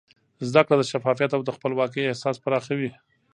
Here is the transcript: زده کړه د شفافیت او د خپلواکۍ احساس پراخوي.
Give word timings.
زده 0.49 0.61
کړه 0.65 0.75
د 0.77 0.83
شفافیت 0.91 1.31
او 1.33 1.41
د 1.45 1.49
خپلواکۍ 1.55 2.03
احساس 2.05 2.35
پراخوي. 2.43 2.91